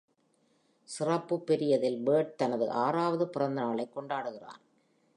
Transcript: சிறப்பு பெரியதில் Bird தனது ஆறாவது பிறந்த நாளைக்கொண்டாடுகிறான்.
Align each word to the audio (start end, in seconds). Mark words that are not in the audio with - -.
சிறப்பு 0.87 1.35
பெரியதில் 1.47 1.99
Bird 2.05 2.29
தனது 2.35 2.71
ஆறாவது 2.71 3.27
பிறந்த 3.27 3.61
நாளைக்கொண்டாடுகிறான். 3.61 4.61